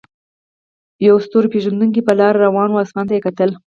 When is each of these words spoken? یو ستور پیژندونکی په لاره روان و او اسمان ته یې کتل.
یو 1.07 1.15
ستور 1.25 1.43
پیژندونکی 1.53 2.01
په 2.07 2.13
لاره 2.19 2.39
روان 2.45 2.69
و 2.71 2.75
او 2.77 2.83
اسمان 2.83 3.05
ته 3.07 3.13
یې 3.15 3.21
کتل. 3.27 3.49